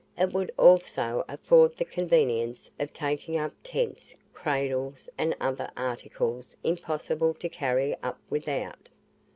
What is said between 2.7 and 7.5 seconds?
of taking up tents, cradles, and other articles impossible to